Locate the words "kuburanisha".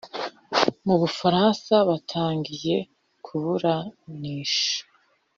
3.25-4.75